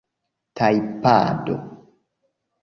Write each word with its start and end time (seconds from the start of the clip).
tajpado 0.57 1.57